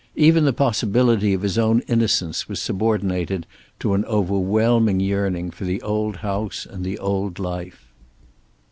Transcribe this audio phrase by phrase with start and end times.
[0.15, 3.45] Even the possibility of his own innocence was subordinated
[3.77, 7.85] to an overwhelming yearning for the old house and the old life.